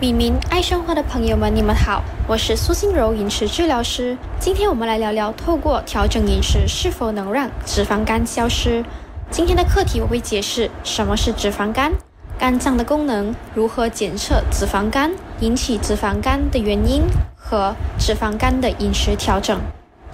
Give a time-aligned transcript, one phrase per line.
[0.00, 4.16] 米明爱生活的朋友们，你们好，我是苏心柔饮食治疗师。
[4.38, 8.82] 今天我们来聊聊，透过调整饮食是否能让脂肪肝消失。
[9.30, 11.92] 今天的课题我会解释什么是脂肪肝，
[12.38, 17.02] 肝脏的功能，如何检测脂肪肝，引起脂肪肝的原因
[17.36, 19.60] 和脂肪肝的饮食调整。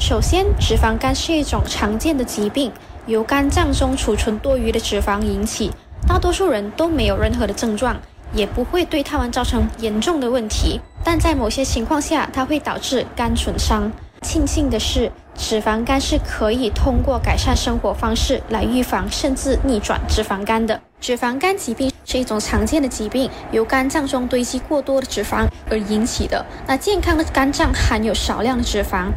[0.01, 2.73] 首先，脂肪肝是一种常见的疾病，
[3.07, 5.71] 由肝脏中储存多余的脂肪引起，
[6.09, 7.97] 大多数人都没有任何的症状。
[8.33, 13.91] 也不会对他们造成严重的问题，但在某些情况下，它会导致肝损伤。
[14.23, 20.81] 庆幸的是，脂肪肝是可以通过改善生活方式来预防甚至逆转脂肪肝的。
[21.01, 26.45] 脂肪肝疾病是一种常见的疾病，由肝脏中堆积过多的脂肪而引起的。
[26.67, 29.09] 那健康的肝脏含有少量的脂肪。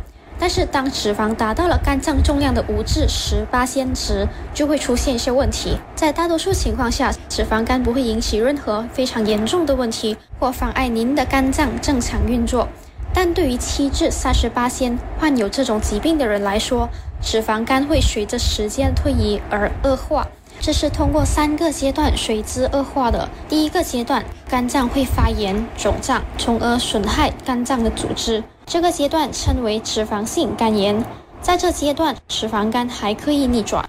[0.42, 5.78] 但是，当脂肪达到了肝脏重量的五至十八千时，就会出现一些问题。
[5.96, 12.70] 在大多数情况下，脂肪肝不会引起任何非常严重的问题，或妨碍您的肝脏正常运作。
[13.14, 16.88] 但对于七至三十八千患有这种疾病的人来说，
[17.22, 20.26] 脂肪肝会随着时间推移而恶化。
[20.62, 23.28] 这是通过三个阶段随之恶化的。
[23.48, 28.44] 第一个阶段，肝脏会发炎肿胀，从而损害肝脏的组织。
[28.70, 31.04] 这个阶段称为脂肪性肝炎，
[31.42, 33.84] 在这阶段，脂肪肝还可以逆转。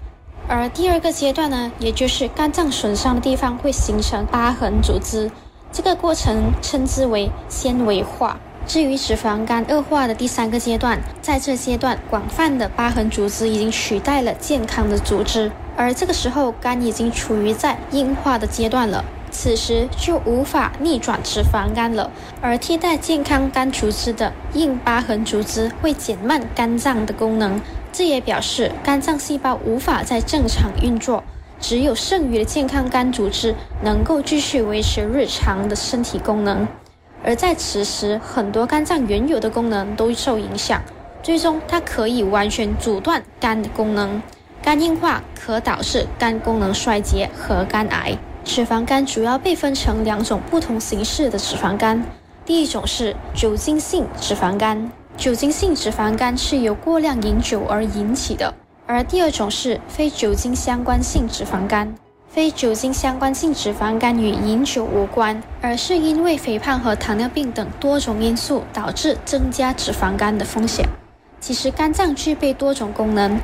[0.47, 5.29] 而第二个阶段呢，也就是肝脏损伤的地方会形成疤痕组织，
[5.71, 8.39] 这个过程称之为纤维化。
[8.65, 19.05] 至于脂肪肝恶化的第三个阶段，在这阶段，广泛的疤痕组织已经取代了健康的组织，而这个时候，肝已经处于在硬化的阶段了。
[19.31, 27.59] 此时就无法逆转脂肪肝了，而替代健康肝组织的硬疤痕组织会减慢肝脏的功能，
[27.93, 31.23] 这也表示肝脏细胞无法再正常运作，
[31.59, 36.67] 只有剩余的健康肝组织能够继续维持日常的身体功能。
[37.23, 40.81] 而在此时，很多肝脏原有的功能都受影响，
[41.23, 44.21] 最终它可以完全阻断肝的功能。
[44.61, 48.17] 肝硬化可导致肝功能衰竭和肝癌。
[48.43, 52.03] 脂肪肝主要被分成两种不同形式的脂肪肝，
[52.45, 58.51] 第一种是酒精性脂肪肝，酒精性脂肪肝是由过量饮酒而引起的；
[58.87, 61.95] 而第二种是非酒精相关性脂肪肝，
[62.27, 70.85] 非酒精相关性脂肪肝与饮酒无关，而是因为肥胖和糖尿病等多种因素导致增加脂肪肝的风险。
[71.39, 73.39] 其实肝脏具备多种功能。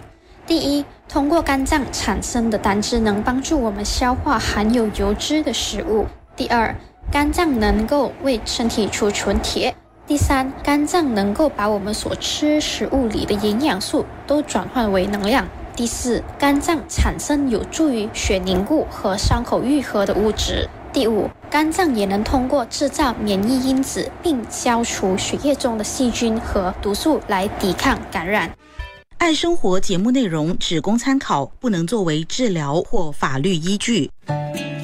[0.45, 6.05] 第一，通过肝脏产生的胆汁能帮助我们消化含有油脂的食物。
[6.35, 6.75] 第二，
[7.09, 9.73] 肝脏能够为身体储存铁。
[10.05, 15.47] 第三，肝脏能够把我们所吃食物里的营养素都转换为能量。
[15.75, 20.67] 第四，肝脏产生有助于血凝固和伤口愈合的物质。
[20.91, 28.51] 第五，肝脏也能通过制造免疫因子并消除血液中的细菌和毒素来抵抗感染。
[29.27, 34.09] 爱生活节目内容只供参考，不能作为治疗或法律依据。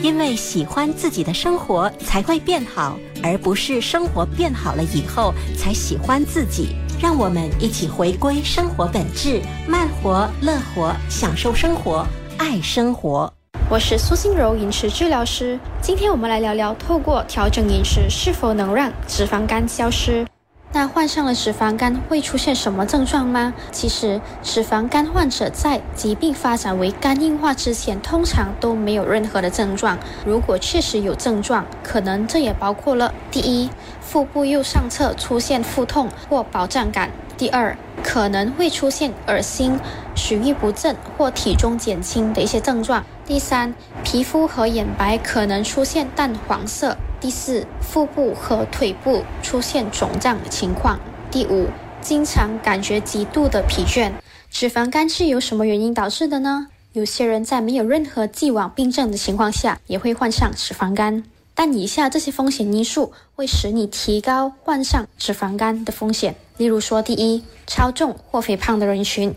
[0.02, 6.76] 因为喜欢自己的生活才会变好，而不是生活变好了以后才喜欢自己。
[7.02, 12.06] 让我们一起回归生活本质，慢活、乐活，享受生活，
[12.38, 13.34] 爱生活。
[13.70, 20.28] 我是苏心柔饮食治疗师，今天我们来聊聊，透过调整饮食是否能让脂肪肝消失。
[20.76, 23.54] 那患上了脂肪肝会出现什么症状吗？
[23.72, 30.00] 其实，脂肪肝患者在疾病发展为肝硬化之前，通常都没有任何的症状。
[30.26, 33.70] 如果确实有症状，可能这也包括了：第一，
[34.02, 39.80] 腹部右上侧出现腹痛或饱胀感；第二，可能会出现恶心、
[40.16, 46.98] 食欲不振或体重减轻的一些症状；第三，皮肤和眼白可能出现淡黄色。
[47.24, 51.00] 第四，腹部和腿部出现肿胀的情况。
[51.32, 51.70] 第五，
[52.02, 54.12] 经常感觉极度的疲倦。
[54.52, 56.68] 脂肪肝是由什么原因导致的呢？
[56.92, 61.24] 有些人在没有任何既往病症的情况下也会患上脂肪肝，
[61.56, 66.36] 但以下这些风险因素会使你提高患上脂肪肝的风险。
[66.58, 69.32] 例如说，第一，超重或肥胖的人群；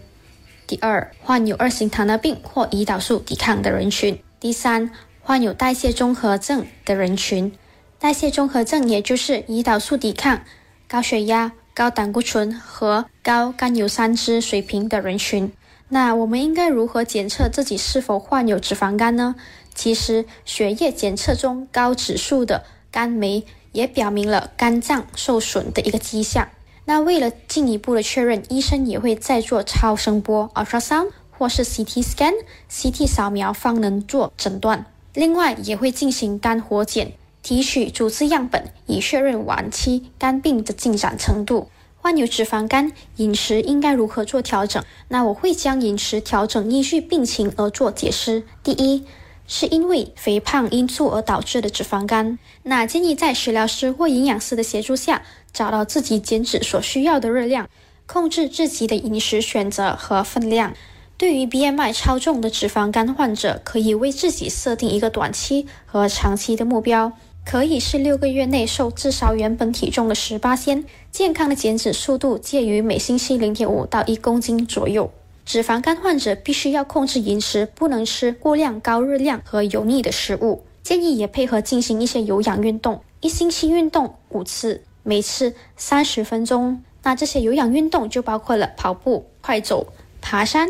[0.67, 4.91] 第二，患有二型糖尿病或胰岛素抵抗的人群；第三，
[5.21, 7.53] 患有代谢综合症的人群。
[7.99, 10.43] 代谢综合症，也就是胰岛素抵抗、
[10.87, 15.51] 高血压、高胆固醇和高甘油三酯水平的人群。
[15.89, 19.35] 那我们应该如何检测自己是否患有脂肪肝呢？
[19.75, 26.49] 其实，血液检测中高指数的肝酶也表明了肝脏受损的一个迹象。
[26.85, 34.85] 那为了进一步的确认，医生也会再做超声波 （ultrasound） 或是 CT scan（CT 扫描）方能做诊断。
[35.15, 37.13] 另外，也会进行肝活检。
[37.47, 41.69] 提取组织样本，以确认晚期肝病的进展程度。
[41.97, 44.83] 患有脂肪肝，饮食应该如何做调整？
[45.07, 48.43] 那我会将饮食调整依据病情而做解释。
[48.65, 49.05] 第一，
[49.47, 55.23] 是因为肥胖因素而导致的脂肪肝，那建议在食疗师或营养师的协助下，
[55.53, 57.69] 找到自己减脂所需要的热量，
[58.07, 60.75] 控制自己的饮食选择和分量。
[61.17, 67.13] 对于 BMI 超重的脂肪肝患者，可以为自己设定一个短期和长期的目标。
[67.47, 75.09] 可以是六个月内瘦至少原本体重的十八先，健康的减脂速度介于每星期零点五到一公斤左右。
[75.45, 80.65] 脂肪肝患者必须要控制饮食，不能吃过量高热量和油腻的食物。
[80.83, 86.83] 建议也配合进行一些有氧运动，一星期运动五次，每次三十分钟。
[87.05, 90.69] 那这些有氧运动就包括了跑步、快走、爬山、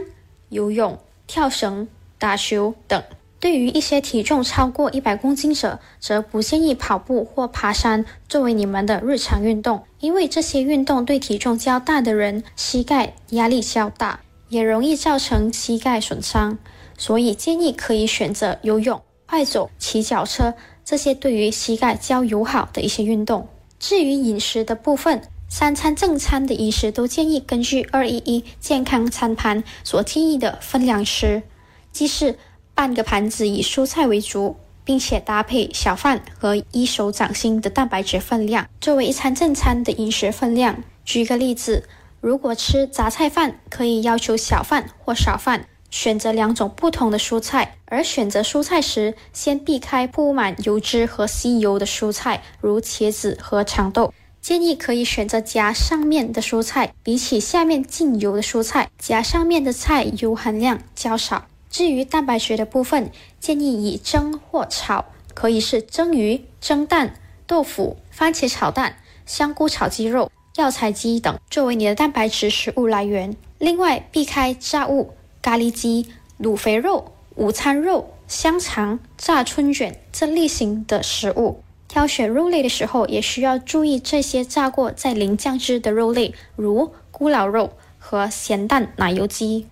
[0.50, 1.88] 游泳、跳绳、
[2.18, 3.02] 打球等。
[3.46, 16.58] 对于一些体重超过一百公斤者，则不建议跑步或爬山作为你们的日常运动，因为这些运动对体重较大的人膝盖压力较大，也容易造成膝盖损伤。
[16.98, 20.52] 所以建议可以选择游泳、快走、骑脚车
[20.84, 23.46] 这些对于膝盖较友好的一些运动。
[23.78, 31.44] 至于饮食的部分，三餐正餐的饮食都建议根据二一一健康餐盘所建议的分量吃，
[31.92, 32.36] 即是。
[32.76, 40.84] 半个盘子以蔬菜为主，并且搭配小饭和一手掌心的蛋白质分量，作为一餐正餐的饮食分量。
[41.02, 41.88] 举个例子，
[42.20, 47.78] 如果吃杂菜饭，可以要求小饭或少饭，选择两种不同的蔬菜。
[47.86, 54.12] 而选择蔬菜时，先避开铺满油脂和吸油的蔬菜，如茄子和长豆。
[54.42, 61.46] 建议可以选择夹上面的蔬菜，比起下面进油的蔬菜，夹上面的菜油含量较少。
[61.76, 68.96] 至于蛋白质的部分，建议以蒸或炒，可以是蒸鱼、蒸蛋、豆腐、番茄炒蛋、
[69.26, 73.36] 香菇炒鸡肉、药材鸡等作为你的蛋白质食物来源。
[73.58, 75.12] 另外，避开炸物、
[75.42, 76.06] 咖喱鸡、
[76.40, 81.60] 卤肥肉、午餐肉、香肠、炸春卷这类型的食物。
[81.88, 89.66] 挑选肉类的时候，也需要注意这些炸过再淋酱汁的肉类，如咕老肉和咸蛋奶油鸡。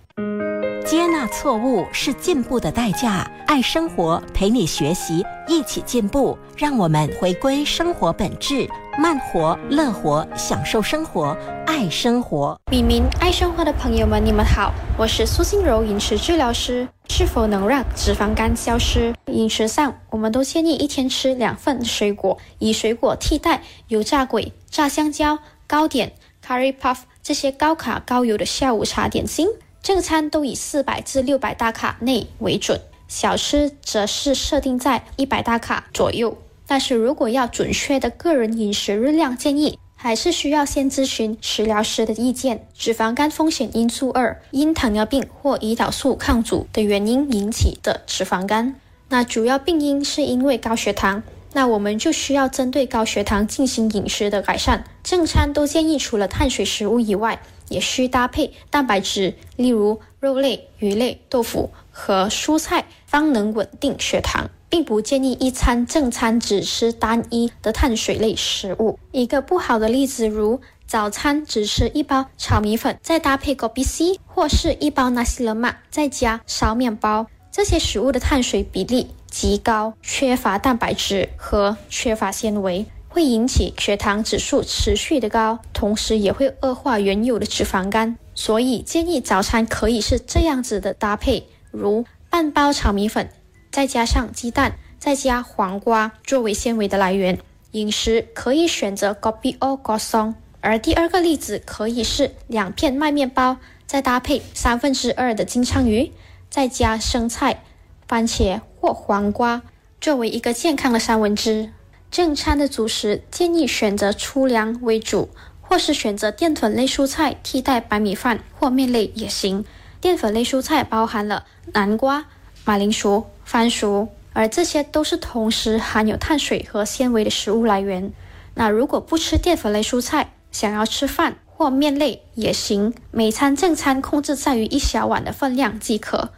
[0.85, 3.27] 接纳错误是进步的代价。
[3.47, 6.37] 爱生活，陪你学习，一起进步。
[6.59, 11.35] 让我们回归生活本质，慢活、乐活，享受生活，
[11.67, 12.59] 爱生活。
[12.71, 16.87] 笔名爱生活的朋友们，你们好，我是苏心柔，饮食治疗师。
[17.09, 19.15] 是否能让脂肪肝消失？
[19.29, 26.13] 饮食上，我们都建议一天吃两份水果，以水果替代油炸鬼、炸香蕉、糕点、
[26.47, 29.49] curry puff 这些高卡高油的下午茶点心。
[29.85, 36.39] 正餐都以四百至六百大卡内为准，小吃则是设定在一百大卡左右。
[36.67, 42.67] 但是如果要准确的个人饮食热量建议，还是需要先咨询食疗师的意见。
[42.73, 48.77] 脂肪肝风险因素二：因糖尿病或胰岛素抗阻的原因引起的脂肪肝。
[49.11, 51.23] 那主要病因是因为高血糖，
[51.55, 54.85] 那我们就需要针对高血糖进行饮食的改善。
[55.03, 57.41] 正餐都建议除了碳水食物以外。
[57.71, 68.99] 也需搭配蛋白质，例如肉类、鱼类、豆腐和蔬菜，方能稳定血糖，并不建议一餐正餐只吃单一的碳水类食物。
[69.13, 82.87] 一个不好的例子，如早餐只吃一包炒米粉，再搭配 g o b i C，或是一包 nasi lemak，再加烧面包，这些食物的碳水比例极高，缺乏蛋白质和缺乏纤维。
[83.09, 88.17] 会引起血糖指数持续的高，同时也会恶化原有的脂肪肝。
[88.37, 93.29] 所以建议早餐可以是这样子的搭配，如半包炒米粉，
[93.73, 97.37] 再加上鸡蛋，再加黄瓜作为纤维的来源。
[97.73, 100.35] 饮食可以选择 gobi or gosong。
[100.61, 106.13] 而第二个例子可以是两片麦面包，再搭配三分之二的金枪鱼，
[106.49, 107.65] 再加生菜、
[108.07, 109.63] 番茄或黄瓜，
[110.01, 111.71] 作为一个健康的三文治。
[112.11, 115.31] 正餐的主食建议选择粗粮为主，
[115.61, 119.65] 或是选择淀粉类蔬菜替代白米饭或面类也行。
[120.01, 122.27] 淀粉类蔬菜包含了南瓜、
[122.65, 128.13] 马铃薯、番薯，而这些都是同时含有碳水和纤维的食物来源。
[128.55, 132.95] 那如果不吃淀粉类蔬菜，想要吃饭或面类也行。
[133.11, 136.31] 每餐正餐控制在于一小碗的分量即可，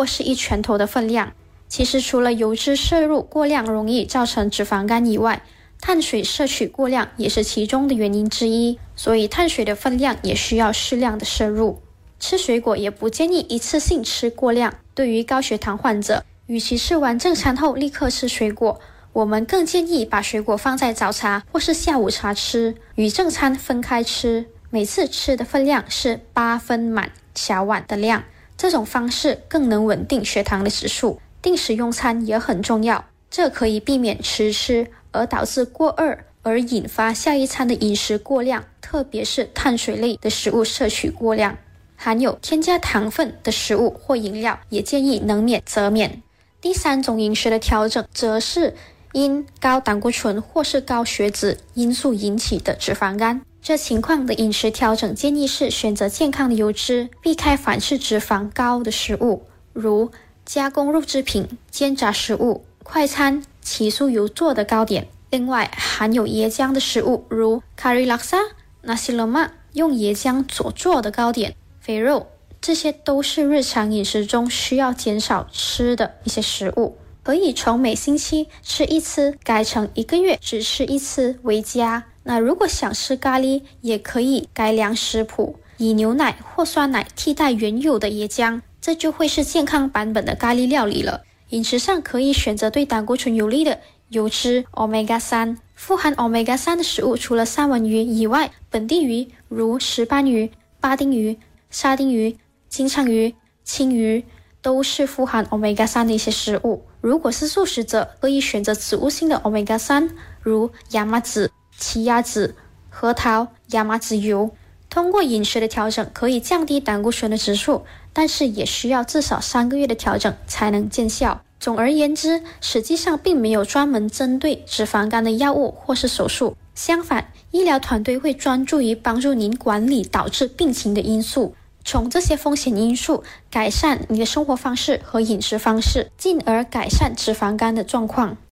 [0.00, 1.34] 或是一拳头的分量。
[1.68, 5.42] 其实，除了油脂摄入过量容易造成脂肪肝以外，
[5.78, 8.78] 碳水摄取过量也是其中的原因之一。
[8.96, 11.82] 所以，碳水的分量也需要适量的摄入。
[12.18, 14.72] 吃水果也不建议一次性吃过量。
[14.94, 18.80] 对于高血糖患者，与其吃完正餐后立刻吃水果，
[19.12, 24.46] 我们更建议把水果放在早茶或是下午茶吃，与正餐分开吃。
[24.70, 28.24] 每次吃的分量是八分满小碗的量，
[28.60, 31.18] 这种方式更能稳定血糖的指数。
[31.40, 41.56] 定时用餐也很重要，这可以避免迟吃而导致过饿，而引发下一餐的饮食过量，特别是碳水类的食物摄取过量。
[41.96, 46.22] 含有添加糖分的食物或饮料，也建议能免则免。
[46.60, 48.74] 第三种饮食的调整，则是
[49.12, 53.40] 因高胆固醇或是高血脂因素引起的脂肪肝。
[53.62, 60.10] 这情况的饮食调整建议是选择健康的油脂，避开反式脂肪高的食物，如
[60.46, 65.08] 加工肉制品、煎炸食物、快餐、起酥油做的糕点。
[65.28, 68.38] 另外，含有椰浆的食物，如卡里拉萨、
[68.82, 72.28] 纳西罗曼用椰浆所做的糕点、肥肉，
[72.62, 76.96] 这些都是日常饮食中需要减少吃的一些食物。
[77.22, 82.06] 可以从每星期吃一次改成一个月只吃一次为佳。
[82.22, 91.22] 那如果想吃咖喱，也可以改良食谱，以牛奶或酸奶替代原有的椰浆，这就会是健康版本的咖喱料理了。
[91.48, 101.38] 饮食上可以选择对胆固醇有利的油脂 omega 三，富含 omega 三的食物，除了三文鱼以外，本地鱼如石斑鱼、巴丁鱼、
[101.70, 102.36] 沙丁鱼、
[102.68, 103.34] 金枪鱼、
[103.64, 104.24] 青鱼
[104.62, 106.84] 都是富含 omega 三的一些食物。
[107.00, 110.10] 如果是素食者，可以选择植物性的 omega 三，
[110.42, 111.50] 如亚麻籽。
[111.80, 112.54] 奇亚籽、
[112.90, 114.50] 核桃、亚麻籽油，
[114.88, 121.40] 通过饮食的调整可以降低胆固醇的指数，但是也需要至少三个月的调整才能见效。
[121.58, 138.38] 总而言之，实际上并没有专门针对脂肪肝的药物或是手术，相反，医疗团队会专注于帮助您管理导致病情的因素，从这些风险因素改善你的生活方式和饮食方式，进而改善脂肪肝的状况。